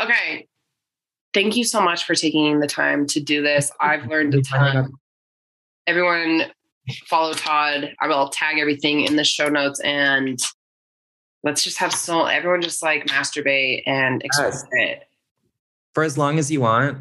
[0.00, 0.48] Okay.
[1.34, 3.70] Thank you so much for taking the time to do this.
[3.78, 4.90] I've learned a ton.
[5.86, 6.44] Everyone
[7.08, 7.92] follow Todd.
[8.00, 10.38] I will tag everything in the show notes and
[11.44, 14.88] let's just have so everyone just like masturbate and express yes.
[14.88, 15.02] it.
[15.92, 16.98] For as long as you want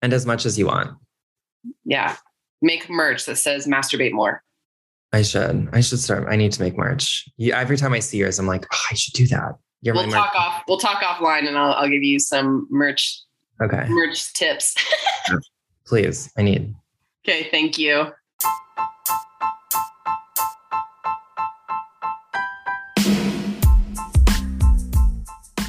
[0.00, 0.96] and as much as you want.
[1.84, 2.16] Yeah.
[2.62, 4.42] Make merch that says masturbate more.
[5.12, 5.68] I should.
[5.72, 6.28] I should start.
[6.30, 7.28] I need to make merch.
[7.36, 9.56] Yeah, every time I see yours, I'm like, oh, I should do that.
[9.82, 10.62] You're we'll talk off.
[10.68, 13.20] We'll talk offline, and I'll I'll give you some merch.
[13.60, 13.86] Okay.
[13.88, 14.76] Merch tips.
[15.86, 16.74] Please, I need.
[17.26, 17.48] Okay.
[17.50, 18.12] Thank you.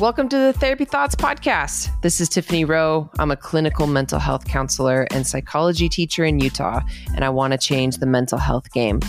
[0.02, 1.92] Welcome to the Therapy Thoughts podcast.
[2.02, 3.08] This is Tiffany Rowe.
[3.20, 6.82] I'm a clinical mental health counselor and psychology teacher in Utah,
[7.14, 9.00] and I want to change the mental health game.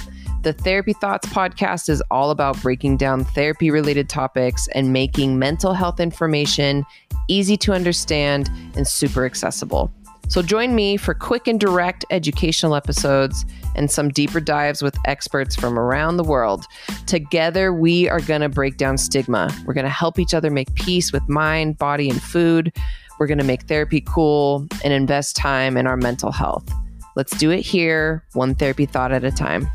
[0.42, 5.72] The Therapy Thoughts podcast is all about breaking down therapy related topics and making mental
[5.72, 6.84] health information
[7.26, 9.90] easy to understand and super accessible.
[10.28, 13.44] So join me for quick and direct educational episodes
[13.74, 16.64] and some deeper dives with experts from around the world.
[17.06, 19.54] Together, we are going to break down stigma.
[19.66, 22.74] We're going to help each other make peace with mind, body, and food.
[23.18, 26.68] We're going to make therapy cool and invest time in our mental health.
[27.14, 29.68] Let's do it here, one therapy thought at a time.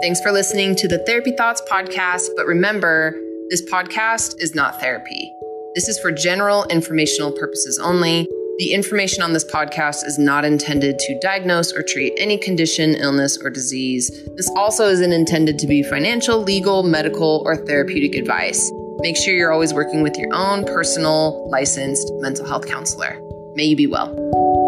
[0.00, 2.28] Thanks for listening to the Therapy Thoughts podcast.
[2.36, 3.20] But remember,
[3.50, 5.34] this podcast is not therapy.
[5.74, 8.28] This is for general informational purposes only.
[8.58, 13.38] The information on this podcast is not intended to diagnose or treat any condition, illness,
[13.42, 14.08] or disease.
[14.36, 18.70] This also isn't intended to be financial, legal, medical, or therapeutic advice.
[19.00, 23.20] Make sure you're always working with your own personal, licensed mental health counselor.
[23.54, 24.67] May you be well.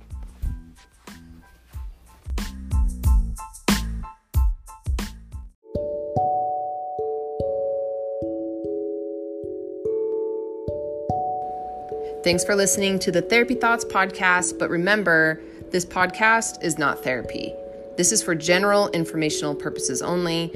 [12.23, 14.59] Thanks for listening to the Therapy Thoughts podcast.
[14.59, 15.41] But remember,
[15.71, 17.51] this podcast is not therapy.
[17.97, 20.51] This is for general informational purposes only.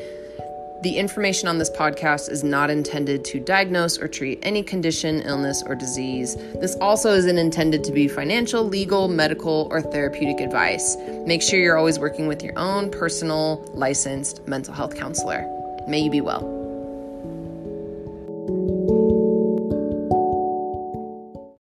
[0.84, 5.64] The information on this podcast is not intended to diagnose or treat any condition, illness,
[5.66, 6.36] or disease.
[6.36, 10.96] This also isn't intended to be financial, legal, medical, or therapeutic advice.
[11.26, 15.44] Make sure you're always working with your own personal, licensed mental health counselor.
[15.88, 16.56] May you be well.